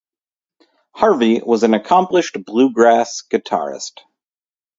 [0.95, 3.99] Harvey was an accomplished Bluegrass guitarist.